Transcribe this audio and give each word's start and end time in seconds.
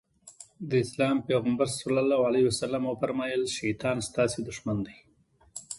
د 0.69 0.71
اسلام 0.85 1.17
پيغمبر 1.27 1.67
ص 1.77 1.79
وفرمايل 2.91 3.43
شيطان 3.57 3.97
ستاسې 4.09 4.39
دښمن 4.49 4.77
دی. 4.87 4.97